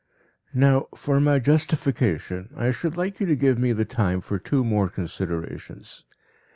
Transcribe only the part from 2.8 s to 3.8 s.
like you to give me